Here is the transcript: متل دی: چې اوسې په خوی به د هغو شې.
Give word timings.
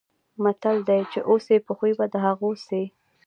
متل 0.43 0.77
دی: 0.87 1.01
چې 1.11 1.19
اوسې 1.29 1.57
په 1.65 1.71
خوی 1.77 1.91
به 1.97 2.05
د 2.13 2.15
هغو 2.25 2.49
شې. 2.65 2.83